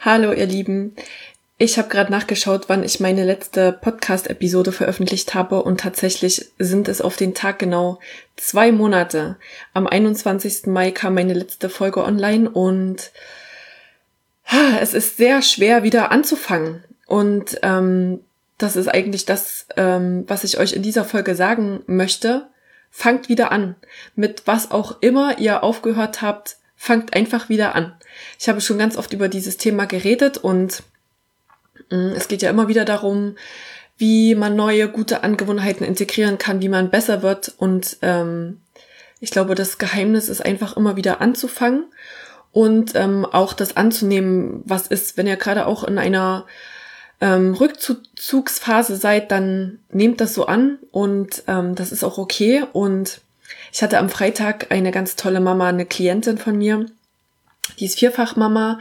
Hallo 0.00 0.32
ihr 0.32 0.46
Lieben. 0.46 0.94
Ich 1.56 1.76
habe 1.76 1.88
gerade 1.88 2.12
nachgeschaut, 2.12 2.68
wann 2.68 2.84
ich 2.84 3.00
meine 3.00 3.24
letzte 3.24 3.72
Podcast-Episode 3.72 4.70
veröffentlicht 4.70 5.34
habe 5.34 5.60
und 5.64 5.80
tatsächlich 5.80 6.52
sind 6.60 6.86
es 6.86 7.00
auf 7.00 7.16
den 7.16 7.34
Tag 7.34 7.58
genau 7.58 7.98
zwei 8.36 8.70
Monate. 8.70 9.38
Am 9.74 9.88
21. 9.88 10.66
Mai 10.66 10.92
kam 10.92 11.14
meine 11.14 11.34
letzte 11.34 11.68
Folge 11.68 12.04
online 12.04 12.48
und 12.48 13.10
es 14.80 14.94
ist 14.94 15.16
sehr 15.16 15.42
schwer 15.42 15.82
wieder 15.82 16.12
anzufangen. 16.12 16.84
Und 17.08 17.58
ähm, 17.62 18.20
das 18.56 18.76
ist 18.76 18.86
eigentlich 18.86 19.26
das, 19.26 19.66
ähm, 19.76 20.22
was 20.28 20.44
ich 20.44 20.58
euch 20.58 20.74
in 20.74 20.82
dieser 20.84 21.04
Folge 21.04 21.34
sagen 21.34 21.82
möchte. 21.88 22.46
Fangt 22.92 23.28
wieder 23.28 23.50
an. 23.50 23.74
Mit 24.14 24.46
was 24.46 24.70
auch 24.70 25.02
immer 25.02 25.40
ihr 25.40 25.64
aufgehört 25.64 26.22
habt, 26.22 26.56
fangt 26.78 27.14
einfach 27.14 27.48
wieder 27.48 27.74
an. 27.74 27.92
Ich 28.38 28.48
habe 28.48 28.62
schon 28.62 28.78
ganz 28.78 28.96
oft 28.96 29.12
über 29.12 29.28
dieses 29.28 29.58
Thema 29.58 29.84
geredet 29.84 30.38
und 30.38 30.84
mm, 31.90 32.12
es 32.16 32.28
geht 32.28 32.40
ja 32.40 32.48
immer 32.48 32.68
wieder 32.68 32.86
darum, 32.86 33.36
wie 33.98 34.36
man 34.36 34.54
neue 34.54 34.88
gute 34.88 35.24
Angewohnheiten 35.24 35.84
integrieren 35.84 36.38
kann, 36.38 36.62
wie 36.62 36.68
man 36.68 36.88
besser 36.90 37.22
wird. 37.22 37.52
Und 37.58 37.98
ähm, 38.00 38.60
ich 39.18 39.32
glaube, 39.32 39.56
das 39.56 39.78
Geheimnis 39.78 40.28
ist 40.28 40.42
einfach 40.44 40.76
immer 40.76 40.94
wieder 40.94 41.20
anzufangen 41.20 41.84
und 42.52 42.94
ähm, 42.94 43.26
auch 43.26 43.52
das 43.52 43.76
anzunehmen, 43.76 44.62
was 44.64 44.86
ist, 44.86 45.16
wenn 45.16 45.26
ihr 45.26 45.36
gerade 45.36 45.66
auch 45.66 45.82
in 45.82 45.98
einer 45.98 46.46
ähm, 47.20 47.54
Rückzugsphase 47.54 48.96
seid, 48.96 49.32
dann 49.32 49.80
nehmt 49.90 50.20
das 50.20 50.32
so 50.32 50.46
an 50.46 50.78
und 50.92 51.42
ähm, 51.48 51.74
das 51.74 51.90
ist 51.90 52.04
auch 52.04 52.18
okay. 52.18 52.64
Und 52.72 53.20
ich 53.72 53.82
hatte 53.82 53.98
am 53.98 54.08
Freitag 54.08 54.70
eine 54.70 54.90
ganz 54.90 55.16
tolle 55.16 55.40
Mama, 55.40 55.68
eine 55.68 55.86
Klientin 55.86 56.38
von 56.38 56.56
mir, 56.56 56.86
die 57.78 57.86
ist 57.86 57.98
Vierfachmama. 57.98 58.78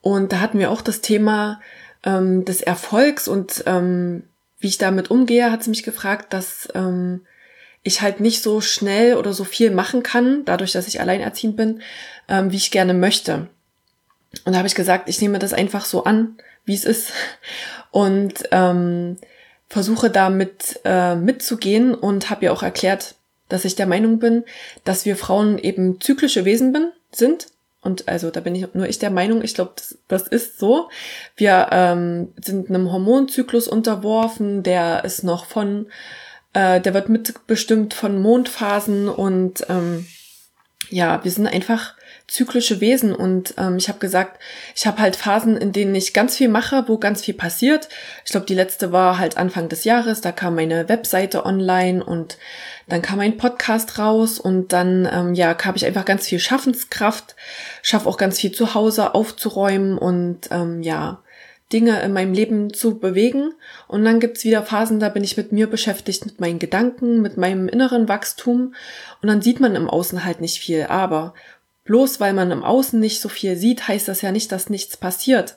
Und 0.00 0.32
da 0.32 0.40
hatten 0.40 0.58
wir 0.58 0.70
auch 0.70 0.82
das 0.82 1.00
Thema 1.00 1.60
ähm, 2.04 2.44
des 2.44 2.62
Erfolgs 2.62 3.28
und 3.28 3.64
ähm, 3.66 4.24
wie 4.58 4.68
ich 4.68 4.78
damit 4.78 5.10
umgehe, 5.10 5.50
hat 5.50 5.62
sie 5.62 5.70
mich 5.70 5.82
gefragt, 5.82 6.32
dass 6.32 6.68
ähm, 6.74 7.22
ich 7.82 8.02
halt 8.02 8.20
nicht 8.20 8.42
so 8.42 8.60
schnell 8.60 9.16
oder 9.16 9.32
so 9.32 9.44
viel 9.44 9.70
machen 9.70 10.02
kann, 10.02 10.44
dadurch, 10.44 10.72
dass 10.72 10.88
ich 10.88 11.00
alleinerziehend 11.00 11.56
bin, 11.56 11.82
ähm, 12.28 12.52
wie 12.52 12.56
ich 12.56 12.70
gerne 12.70 12.94
möchte. 12.94 13.48
Und 14.44 14.52
da 14.52 14.58
habe 14.58 14.68
ich 14.68 14.74
gesagt, 14.74 15.08
ich 15.08 15.20
nehme 15.20 15.38
das 15.38 15.52
einfach 15.52 15.84
so 15.84 16.04
an, 16.04 16.36
wie 16.64 16.74
es 16.74 16.84
ist. 16.84 17.12
Und 17.90 18.44
ähm, 18.52 19.16
versuche 19.68 20.10
damit 20.10 20.80
äh, 20.84 21.16
mitzugehen 21.16 21.94
und 21.94 22.30
habe 22.30 22.44
ihr 22.44 22.52
auch 22.52 22.62
erklärt, 22.62 23.16
dass 23.50 23.66
ich 23.66 23.76
der 23.76 23.86
Meinung 23.86 24.18
bin, 24.18 24.44
dass 24.84 25.04
wir 25.04 25.16
Frauen 25.16 25.58
eben 25.58 26.00
zyklische 26.00 26.46
Wesen 26.46 26.72
bin, 26.72 26.90
sind 27.12 27.48
und 27.82 28.08
also 28.08 28.30
da 28.30 28.40
bin 28.40 28.54
ich 28.54 28.66
nur 28.74 28.88
ich 28.88 28.98
der 28.98 29.10
Meinung, 29.10 29.42
ich 29.42 29.54
glaube, 29.54 29.72
das, 29.76 29.98
das 30.08 30.28
ist 30.28 30.58
so. 30.58 30.90
Wir 31.36 31.68
ähm, 31.70 32.32
sind 32.40 32.68
einem 32.68 32.92
Hormonzyklus 32.92 33.68
unterworfen, 33.68 34.62
der 34.62 35.04
ist 35.04 35.24
noch 35.24 35.46
von, 35.46 35.86
äh, 36.52 36.80
der 36.80 36.92
wird 36.92 37.08
mitbestimmt 37.08 37.94
von 37.94 38.20
Mondphasen 38.20 39.08
und 39.08 39.64
ähm, 39.70 40.06
ja, 40.90 41.24
wir 41.24 41.30
sind 41.30 41.46
einfach 41.46 41.94
zyklische 42.30 42.80
Wesen 42.80 43.12
und 43.12 43.54
ähm, 43.58 43.76
ich 43.76 43.88
habe 43.88 43.98
gesagt, 43.98 44.40
ich 44.76 44.86
habe 44.86 44.98
halt 44.98 45.16
Phasen, 45.16 45.56
in 45.56 45.72
denen 45.72 45.94
ich 45.96 46.14
ganz 46.14 46.36
viel 46.36 46.48
mache, 46.48 46.84
wo 46.86 46.96
ganz 46.96 47.24
viel 47.24 47.34
passiert. 47.34 47.88
Ich 48.24 48.30
glaube, 48.30 48.46
die 48.46 48.54
letzte 48.54 48.92
war 48.92 49.18
halt 49.18 49.36
Anfang 49.36 49.68
des 49.68 49.82
Jahres, 49.82 50.20
da 50.20 50.30
kam 50.30 50.54
meine 50.54 50.88
Webseite 50.88 51.44
online 51.44 52.04
und 52.04 52.38
dann 52.88 53.02
kam 53.02 53.18
ein 53.18 53.36
Podcast 53.36 53.98
raus 53.98 54.38
und 54.38 54.72
dann 54.72 55.08
ähm, 55.12 55.34
ja, 55.34 55.56
habe 55.64 55.76
ich 55.76 55.84
einfach 55.84 56.04
ganz 56.04 56.26
viel 56.26 56.38
Schaffenskraft, 56.38 57.34
schaffe 57.82 58.08
auch 58.08 58.16
ganz 58.16 58.38
viel 58.38 58.52
zu 58.52 58.74
Hause 58.74 59.14
aufzuräumen 59.14 59.98
und 59.98 60.48
ähm, 60.52 60.82
ja, 60.82 61.22
Dinge 61.72 62.00
in 62.02 62.12
meinem 62.12 62.32
Leben 62.32 62.72
zu 62.72 62.98
bewegen. 62.98 63.52
Und 63.86 64.04
dann 64.04 64.20
gibt's 64.20 64.44
wieder 64.44 64.62
Phasen, 64.62 65.00
da 65.00 65.08
bin 65.08 65.22
ich 65.22 65.36
mit 65.36 65.52
mir 65.52 65.68
beschäftigt, 65.68 66.26
mit 66.26 66.40
meinen 66.40 66.58
Gedanken, 66.58 67.22
mit 67.22 67.36
meinem 67.36 67.68
inneren 67.68 68.08
Wachstum. 68.08 68.74
Und 69.22 69.28
dann 69.28 69.42
sieht 69.42 69.60
man 69.60 69.76
im 69.76 69.88
Außen 69.88 70.24
halt 70.24 70.40
nicht 70.40 70.58
viel. 70.58 70.86
Aber 70.88 71.34
Bloß 71.84 72.20
weil 72.20 72.32
man 72.32 72.50
im 72.50 72.62
Außen 72.62 73.00
nicht 73.00 73.20
so 73.20 73.28
viel 73.28 73.56
sieht, 73.56 73.88
heißt 73.88 74.08
das 74.08 74.22
ja 74.22 74.32
nicht, 74.32 74.52
dass 74.52 74.70
nichts 74.70 74.96
passiert. 74.96 75.56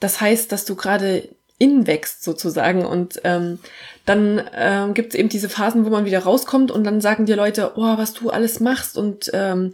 Das 0.00 0.20
heißt, 0.20 0.52
dass 0.52 0.64
du 0.64 0.76
gerade 0.76 1.28
innen 1.58 1.86
wächst 1.86 2.22
sozusagen. 2.22 2.84
Und 2.84 3.20
ähm, 3.24 3.58
dann 4.06 4.48
ähm, 4.54 4.94
gibt 4.94 5.12
es 5.12 5.18
eben 5.18 5.28
diese 5.28 5.48
Phasen, 5.48 5.84
wo 5.84 5.90
man 5.90 6.04
wieder 6.04 6.20
rauskommt 6.20 6.70
und 6.70 6.84
dann 6.84 7.00
sagen 7.00 7.26
dir 7.26 7.36
Leute, 7.36 7.72
oh, 7.76 7.98
was 7.98 8.14
du 8.14 8.30
alles 8.30 8.60
machst 8.60 8.96
und 8.96 9.30
ähm, 9.34 9.72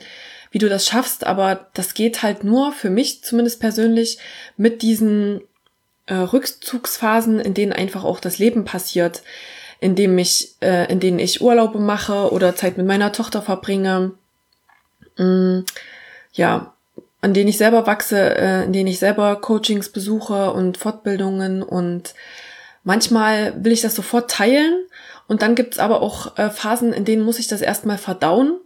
wie 0.50 0.58
du 0.58 0.68
das 0.68 0.86
schaffst, 0.86 1.26
aber 1.26 1.66
das 1.74 1.94
geht 1.94 2.22
halt 2.22 2.44
nur 2.44 2.72
für 2.72 2.88
mich 2.88 3.24
zumindest 3.24 3.58
persönlich 3.58 4.18
mit 4.56 4.82
diesen 4.82 5.40
äh, 6.06 6.14
Rückzugsphasen, 6.14 7.40
in 7.40 7.54
denen 7.54 7.72
einfach 7.72 8.04
auch 8.04 8.20
das 8.20 8.38
Leben 8.38 8.64
passiert, 8.64 9.22
in 9.80 9.96
dem 9.96 10.16
ich, 10.16 10.54
äh, 10.60 10.90
in 10.90 11.00
denen 11.00 11.18
ich 11.18 11.40
Urlaube 11.40 11.80
mache 11.80 12.30
oder 12.30 12.54
Zeit 12.54 12.76
mit 12.78 12.86
meiner 12.86 13.10
Tochter 13.10 13.42
verbringe, 13.42 14.12
mh, 15.16 15.24
mm, 15.24 15.64
ja, 16.32 16.72
an 17.20 17.32
denen 17.32 17.48
ich 17.48 17.56
selber 17.56 17.86
wachse, 17.86 18.36
äh, 18.36 18.64
in 18.64 18.72
denen 18.72 18.88
ich 18.88 18.98
selber 18.98 19.36
Coachings 19.36 19.88
besuche 19.88 20.52
und 20.52 20.76
Fortbildungen 20.76 21.62
und 21.62 22.14
manchmal 22.82 23.64
will 23.64 23.72
ich 23.72 23.80
das 23.80 23.94
sofort 23.94 24.30
teilen 24.30 24.84
und 25.26 25.40
dann 25.40 25.54
gibt's 25.54 25.78
aber 25.78 26.02
auch 26.02 26.36
äh, 26.36 26.50
Phasen, 26.50 26.92
in 26.92 27.04
denen 27.04 27.22
muss 27.22 27.38
ich 27.38 27.48
das 27.48 27.62
erstmal 27.62 27.98
verdauen 27.98 28.58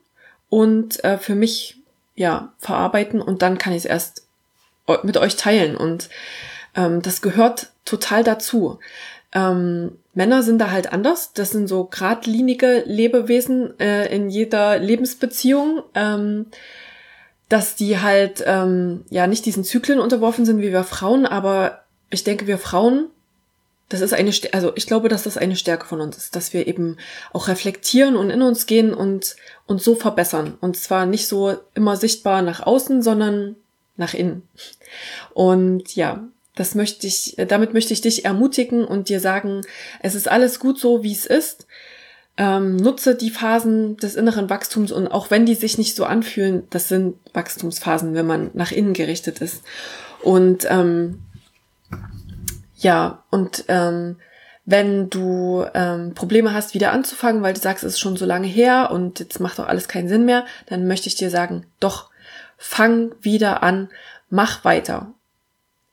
und 0.48 1.04
äh, 1.04 1.18
für 1.18 1.36
mich 1.36 1.76
ja 2.16 2.52
verarbeiten 2.58 3.22
und 3.22 3.42
dann 3.42 3.58
kann 3.58 3.72
ich 3.72 3.80
es 3.80 3.84
erst 3.84 4.26
mit 5.02 5.18
euch 5.18 5.36
teilen 5.36 5.76
und 5.76 6.08
ähm, 6.74 7.02
das 7.02 7.22
gehört 7.22 7.68
total 7.84 8.24
dazu. 8.24 8.78
Ähm, 9.32 9.98
Männer 10.14 10.42
sind 10.42 10.58
da 10.58 10.70
halt 10.70 10.92
anders. 10.92 11.32
Das 11.32 11.50
sind 11.50 11.68
so 11.68 11.84
geradlinige 11.84 12.82
Lebewesen 12.86 13.78
äh, 13.78 14.14
in 14.14 14.30
jeder 14.30 14.78
Lebensbeziehung. 14.78 15.82
Ähm, 15.94 16.46
dass 17.48 17.76
die 17.76 17.98
halt 17.98 18.44
ähm, 18.46 19.04
ja 19.10 19.26
nicht 19.26 19.46
diesen 19.46 19.64
Zyklen 19.64 20.00
unterworfen 20.00 20.44
sind 20.44 20.60
wie 20.60 20.72
wir 20.72 20.84
Frauen, 20.84 21.26
aber 21.26 21.84
ich 22.10 22.24
denke, 22.24 22.46
wir 22.46 22.58
Frauen, 22.58 23.06
das 23.88 24.02
ist 24.02 24.12
eine, 24.12 24.32
also 24.52 24.72
ich 24.76 24.86
glaube, 24.86 25.08
dass 25.08 25.22
das 25.22 25.38
eine 25.38 25.56
Stärke 25.56 25.86
von 25.86 26.00
uns 26.00 26.16
ist, 26.18 26.36
dass 26.36 26.52
wir 26.52 26.66
eben 26.66 26.98
auch 27.32 27.48
reflektieren 27.48 28.16
und 28.16 28.28
in 28.28 28.42
uns 28.42 28.66
gehen 28.66 28.92
und 28.92 29.36
uns 29.66 29.82
so 29.82 29.94
verbessern. 29.94 30.58
Und 30.60 30.76
zwar 30.76 31.06
nicht 31.06 31.26
so 31.26 31.56
immer 31.74 31.96
sichtbar 31.96 32.42
nach 32.42 32.60
außen, 32.60 33.02
sondern 33.02 33.56
nach 33.96 34.12
innen. 34.12 34.46
Und 35.32 35.96
ja, 35.96 36.28
das 36.58 36.74
möchte 36.74 37.06
ich, 37.06 37.36
damit 37.46 37.72
möchte 37.72 37.92
ich 37.92 38.00
dich 38.00 38.24
ermutigen 38.24 38.84
und 38.84 39.08
dir 39.08 39.20
sagen, 39.20 39.62
es 40.00 40.16
ist 40.16 40.28
alles 40.28 40.58
gut 40.58 40.78
so, 40.78 41.04
wie 41.04 41.12
es 41.12 41.24
ist. 41.24 41.68
Ähm, 42.36 42.76
nutze 42.76 43.14
die 43.14 43.30
Phasen 43.30 43.96
des 43.96 44.16
inneren 44.16 44.50
Wachstums 44.50 44.90
und 44.90 45.06
auch 45.06 45.30
wenn 45.30 45.46
die 45.46 45.54
sich 45.54 45.78
nicht 45.78 45.94
so 45.94 46.04
anfühlen, 46.04 46.64
das 46.70 46.88
sind 46.88 47.14
Wachstumsphasen, 47.32 48.14
wenn 48.14 48.26
man 48.26 48.50
nach 48.54 48.72
innen 48.72 48.92
gerichtet 48.92 49.40
ist. 49.40 49.62
Und 50.20 50.66
ähm, 50.68 51.22
ja, 52.76 53.22
und 53.30 53.64
ähm, 53.68 54.16
wenn 54.64 55.10
du 55.10 55.64
ähm, 55.74 56.14
Probleme 56.14 56.52
hast, 56.52 56.74
wieder 56.74 56.90
anzufangen, 56.90 57.42
weil 57.42 57.54
du 57.54 57.60
sagst, 57.60 57.84
es 57.84 57.94
ist 57.94 58.00
schon 58.00 58.16
so 58.16 58.26
lange 58.26 58.48
her 58.48 58.90
und 58.90 59.20
jetzt 59.20 59.38
macht 59.38 59.60
doch 59.60 59.68
alles 59.68 59.86
keinen 59.86 60.08
Sinn 60.08 60.24
mehr, 60.24 60.44
dann 60.66 60.88
möchte 60.88 61.08
ich 61.08 61.14
dir 61.14 61.30
sagen, 61.30 61.66
doch, 61.78 62.10
fang 62.56 63.12
wieder 63.20 63.62
an, 63.62 63.90
mach 64.28 64.64
weiter. 64.64 65.12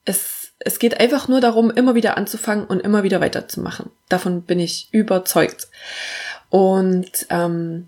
Es 0.05 0.44
es 0.65 0.79
geht 0.79 0.99
einfach 0.99 1.27
nur 1.27 1.39
darum, 1.39 1.69
immer 1.69 1.95
wieder 1.95 2.17
anzufangen 2.17 2.65
und 2.65 2.81
immer 2.81 3.03
wieder 3.03 3.21
weiterzumachen. 3.21 3.91
Davon 4.09 4.41
bin 4.41 4.59
ich 4.59 4.89
überzeugt. 4.91 5.67
Und 6.49 7.27
ähm, 7.29 7.87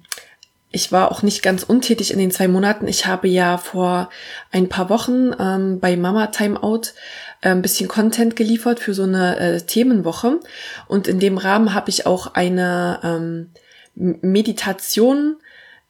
ich 0.72 0.92
war 0.92 1.12
auch 1.12 1.24
nicht 1.24 1.42
ganz 1.42 1.64
untätig 1.64 2.12
in 2.12 2.20
den 2.20 2.30
zwei 2.30 2.48
Monaten. 2.48 2.88
Ich 2.88 3.08
habe 3.08 3.28
ja 3.28 3.58
vor 3.58 4.12
ein 4.52 4.70
paar 4.70 4.90
Wochen 4.92 5.32
ähm, 5.40 5.80
bei 5.80 5.98
Mama 5.98 6.28
Timeout 6.28 6.94
äh, 7.42 7.50
ein 7.50 7.64
bisschen 7.64 7.88
Content 7.88 8.36
geliefert 8.36 8.80
für 8.80 8.94
so 8.94 9.04
eine 9.04 9.40
äh, 9.40 9.62
Themenwoche. 9.62 10.40
Und 10.88 11.08
in 11.08 11.20
dem 11.20 11.40
Rahmen 11.40 11.74
habe 11.74 11.90
ich 11.90 12.06
auch 12.06 12.36
eine 12.36 13.00
ähm, 13.04 13.50
Meditation 13.96 15.38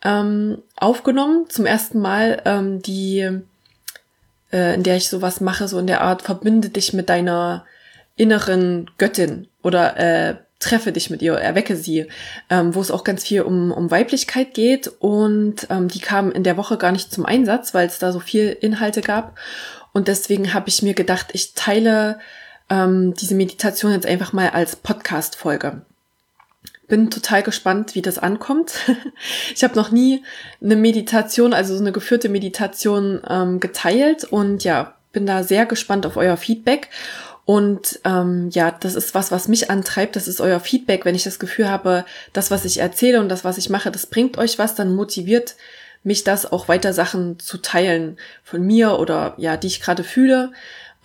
ähm, 0.06 0.60
aufgenommen. 0.78 1.50
Zum 1.50 1.66
ersten 1.66 2.00
Mal, 2.00 2.42
ähm, 2.46 2.82
die 2.82 3.42
äh, 4.52 4.76
in 4.76 4.84
der 4.84 4.98
ich 4.98 5.10
sowas 5.10 5.42
mache, 5.42 5.68
so 5.68 5.80
in 5.80 5.88
der 5.88 6.02
Art, 6.02 6.22
verbinde 6.22 6.70
dich 6.70 6.94
mit 6.94 7.10
deiner 7.10 7.66
inneren 8.16 8.90
Göttin 8.98 9.48
oder 9.62 9.98
äh, 9.98 10.36
treffe 10.60 10.92
dich 10.92 11.10
mit 11.10 11.22
ihr, 11.22 11.34
erwecke 11.34 11.76
sie, 11.76 12.08
ähm, 12.50 12.74
wo 12.74 12.82
es 12.82 12.92
auch 12.92 13.04
ganz 13.04 13.24
viel 13.24 13.44
um, 13.44 13.72
um 13.72 13.92
Weiblichkeit 13.92 14.54
geht. 14.54 14.88
Und 15.00 15.68
ähm, 15.70 15.88
die 15.88 16.00
kam 16.00 16.32
in 16.32 16.44
der 16.44 16.58
Woche 16.58 16.78
gar 16.78 16.92
nicht 16.92 17.14
zum 17.14 17.26
Einsatz, 17.26 17.74
weil 17.74 17.88
es 17.88 18.00
da 18.00 18.12
so 18.12 18.20
viel 18.20 18.58
Inhalte 18.60 19.02
gab. 19.02 19.38
Und 19.94 20.08
deswegen 20.08 20.54
habe 20.54 20.70
ich 20.70 20.82
mir 20.82 20.94
gedacht, 20.94 21.28
ich 21.34 21.54
teile 21.54 22.20
ähm, 22.70 23.14
diese 23.14 23.36
Meditation 23.36 23.92
jetzt 23.92 24.08
einfach 24.08 24.34
mal 24.34 24.50
als 24.50 24.76
Podcast-Folge. 24.76 25.82
Bin 26.88 27.10
total 27.10 27.44
gespannt, 27.44 27.96
wie 27.96 28.02
das 28.02 28.18
ankommt. 28.18 28.74
ich 29.56 29.64
habe 29.64 29.76
noch 29.76 29.92
nie 29.92 30.24
eine 30.64 30.76
Meditation, 30.76 31.54
also 31.54 31.76
so 31.76 31.82
eine 31.82 31.92
geführte 31.92 32.30
Meditation 32.30 33.22
ähm, 33.30 33.60
geteilt 33.60 34.24
und 34.24 34.64
ja, 34.64 34.96
bin 35.12 35.26
da 35.26 35.44
sehr 35.44 35.66
gespannt 35.66 36.06
auf 36.06 36.18
euer 36.18 36.38
Feedback. 36.38 36.90
Und 37.46 38.02
ähm, 38.04 38.50
ja, 38.52 38.72
das 38.72 38.96
ist 38.96 39.16
was, 39.16 39.32
was 39.32 39.48
mich 39.48 39.72
antreibt. 39.72 40.18
Das 40.18 40.28
ist 40.28 40.42
euer 40.42 40.60
Feedback. 40.60 41.06
Wenn 41.06 41.16
ich 41.16 41.24
das 41.24 41.40
Gefühl 41.40 41.70
habe, 41.70 42.04
das, 42.34 42.52
was 42.52 42.66
ich 42.66 42.80
erzähle 42.80 43.22
und 43.22 43.30
das, 43.30 43.46
was 43.46 43.58
ich 43.58 43.70
mache, 43.70 43.90
das 43.90 44.06
bringt 44.06 44.38
euch 44.38 44.60
was, 44.60 44.76
dann 44.76 44.94
motiviert 44.94 45.56
mich 46.04 46.24
das 46.24 46.52
auch 46.52 46.68
weiter 46.68 46.94
Sachen 46.94 47.40
zu 47.40 47.58
teilen 47.58 48.18
von 48.44 48.62
mir 48.62 49.00
oder 49.00 49.34
ja, 49.38 49.58
die 49.58 49.68
ich 49.68 49.82
gerade 49.82 50.04
fühle, 50.04 50.52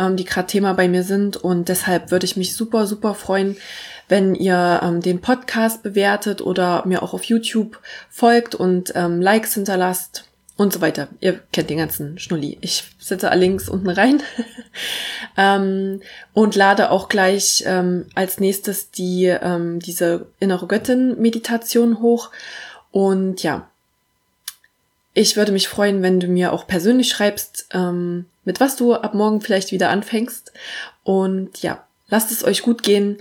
ähm, 0.03 0.17
die 0.17 0.25
gerade 0.25 0.49
Thema 0.49 0.75
bei 0.75 0.89
mir 0.89 1.03
sind. 1.03 1.37
Und 1.37 1.69
deshalb 1.69 2.11
würde 2.11 2.27
ich 2.27 2.37
mich 2.37 2.57
super, 2.57 2.87
super 2.87 3.15
freuen, 3.15 3.57
wenn 4.09 4.35
ihr 4.35 4.81
ähm, 4.83 5.01
den 5.01 5.21
Podcast 5.21 5.83
bewertet 5.83 6.43
oder 6.43 6.85
mir 6.87 7.03
auch 7.03 7.15
auf 7.15 7.25
YouTube 7.25 7.81
folgt 8.11 8.55
und 8.55 8.93
ähm, 8.95 9.21
Likes 9.21 9.55
hinterlasst 9.55 10.25
und 10.57 10.73
so 10.73 10.81
weiter. 10.81 11.09
Ihr 11.21 11.41
kennt 11.53 11.71
den 11.71 11.79
ganzen 11.79 12.19
Schnulli. 12.19 12.59
Ich 12.61 12.85
setze 12.99 13.31
links 13.35 13.69
unten 13.69 13.89
rein 13.89 14.23
ähm, 15.37 16.01
und 16.33 16.55
lade 16.57 16.91
auch 16.91 17.09
gleich 17.09 17.65
ähm, 17.67 18.07
als 18.15 18.39
nächstes 18.39 18.91
die 18.91 19.27
ähm, 19.27 19.81
diese 19.81 20.27
innere 20.41 20.67
Göttin 20.67 21.21
Meditation 21.21 22.01
hoch. 22.01 22.31
Und 22.91 23.43
ja, 23.43 23.71
ich 25.14 25.37
würde 25.37 25.53
mich 25.53 25.69
freuen, 25.69 26.03
wenn 26.03 26.20
du 26.20 26.26
mir 26.26 26.53
auch 26.53 26.67
persönlich 26.67 27.11
schreibst, 27.11 27.67
ähm, 27.73 28.26
mit 28.44 28.61
was 28.61 28.76
du 28.76 28.94
ab 28.94 29.14
morgen 29.14 29.41
vielleicht 29.41 29.73
wieder 29.73 29.91
anfängst. 29.91 30.53
Und 31.05 31.62
ja, 31.62 31.85
lasst 32.09 32.31
es 32.31 32.44
euch 32.44 32.62
gut 32.62 32.82
gehen 32.82 33.19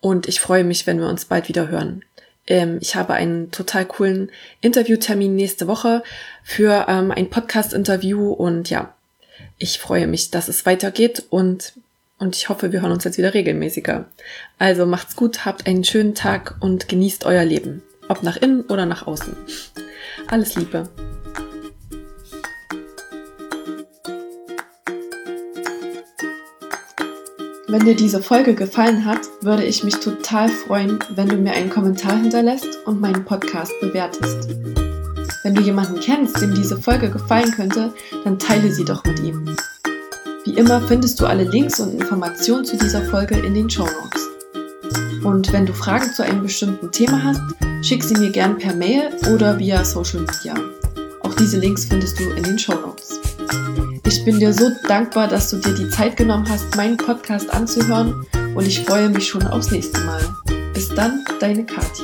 und 0.00 0.28
ich 0.28 0.40
freue 0.40 0.64
mich, 0.64 0.86
wenn 0.86 0.98
wir 0.98 1.08
uns 1.08 1.26
bald 1.26 1.48
wieder 1.48 1.68
hören. 1.68 2.04
Ähm, 2.46 2.78
ich 2.80 2.96
habe 2.96 3.14
einen 3.14 3.50
total 3.50 3.84
coolen 3.84 4.30
Interviewtermin 4.60 5.34
nächste 5.34 5.66
Woche 5.66 6.02
für 6.42 6.86
ähm, 6.88 7.10
ein 7.10 7.28
Podcast-Interview 7.28 8.32
und 8.32 8.70
ja, 8.70 8.94
ich 9.58 9.78
freue 9.78 10.06
mich, 10.06 10.30
dass 10.30 10.48
es 10.48 10.66
weitergeht 10.66 11.24
und 11.30 11.74
und 12.18 12.34
ich 12.34 12.48
hoffe, 12.48 12.72
wir 12.72 12.80
hören 12.80 12.92
uns 12.92 13.04
jetzt 13.04 13.18
wieder 13.18 13.34
regelmäßiger. 13.34 14.06
Also 14.58 14.86
macht's 14.86 15.16
gut, 15.16 15.44
habt 15.44 15.66
einen 15.66 15.84
schönen 15.84 16.14
Tag 16.14 16.56
und 16.60 16.88
genießt 16.88 17.26
euer 17.26 17.44
Leben. 17.44 17.82
Ob 18.08 18.22
nach 18.22 18.38
innen 18.38 18.62
oder 18.62 18.86
nach 18.86 19.06
außen. 19.06 19.36
Alles 20.28 20.54
Liebe. 20.54 20.88
Wenn 27.68 27.84
dir 27.84 27.96
diese 27.96 28.22
Folge 28.22 28.54
gefallen 28.54 29.04
hat, 29.04 29.22
würde 29.40 29.64
ich 29.64 29.82
mich 29.82 29.96
total 29.96 30.48
freuen, 30.48 31.00
wenn 31.16 31.28
du 31.28 31.36
mir 31.36 31.50
einen 31.50 31.68
Kommentar 31.68 32.16
hinterlässt 32.16 32.78
und 32.84 33.00
meinen 33.00 33.24
Podcast 33.24 33.72
bewertest. 33.80 34.50
Wenn 35.42 35.56
du 35.56 35.62
jemanden 35.62 35.98
kennst, 35.98 36.40
dem 36.40 36.54
diese 36.54 36.80
Folge 36.80 37.10
gefallen 37.10 37.50
könnte, 37.50 37.92
dann 38.22 38.38
teile 38.38 38.70
sie 38.70 38.84
doch 38.84 39.04
mit 39.04 39.18
ihm. 39.18 39.56
Wie 40.44 40.52
immer 40.52 40.80
findest 40.82 41.20
du 41.20 41.26
alle 41.26 41.42
Links 41.42 41.80
und 41.80 42.00
Informationen 42.00 42.64
zu 42.64 42.76
dieser 42.76 43.02
Folge 43.06 43.34
in 43.34 43.54
den 43.54 43.68
Show 43.68 43.84
Notes. 43.84 45.24
Und 45.24 45.52
wenn 45.52 45.66
du 45.66 45.72
Fragen 45.72 46.12
zu 46.12 46.22
einem 46.22 46.44
bestimmten 46.44 46.92
Thema 46.92 47.24
hast, 47.24 47.42
schick 47.82 48.04
sie 48.04 48.14
mir 48.14 48.30
gern 48.30 48.58
per 48.58 48.76
Mail 48.76 49.10
oder 49.34 49.58
via 49.58 49.84
Social 49.84 50.20
Media. 50.20 50.54
Auch 51.22 51.34
diese 51.34 51.58
Links 51.58 51.84
findest 51.84 52.20
du 52.20 52.30
in 52.30 52.44
den 52.44 52.58
Show 52.60 52.74
Notes. 52.74 53.20
Ich 54.26 54.32
bin 54.32 54.40
dir 54.40 54.52
so 54.52 54.70
dankbar, 54.88 55.28
dass 55.28 55.50
du 55.50 55.58
dir 55.58 55.72
die 55.72 55.88
Zeit 55.88 56.16
genommen 56.16 56.48
hast, 56.48 56.74
meinen 56.74 56.96
Podcast 56.96 57.48
anzuhören 57.54 58.26
und 58.56 58.66
ich 58.66 58.80
freue 58.80 59.08
mich 59.08 59.28
schon 59.28 59.46
aufs 59.46 59.70
nächste 59.70 60.00
Mal. 60.00 60.20
Bis 60.74 60.88
dann, 60.88 61.24
deine 61.38 61.64
Kathi. 61.64 62.02